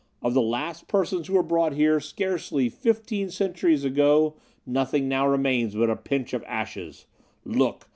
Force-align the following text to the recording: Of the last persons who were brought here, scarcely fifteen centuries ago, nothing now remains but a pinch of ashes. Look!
Of 0.23 0.33
the 0.33 0.41
last 0.41 0.87
persons 0.87 1.27
who 1.27 1.33
were 1.35 1.43
brought 1.43 1.73
here, 1.73 1.99
scarcely 1.99 2.69
fifteen 2.69 3.29
centuries 3.29 3.83
ago, 3.85 4.33
nothing 4.65 5.07
now 5.07 5.27
remains 5.27 5.75
but 5.75 5.91
a 5.91 5.95
pinch 5.95 6.33
of 6.33 6.43
ashes. 6.47 7.05
Look! 7.45 7.85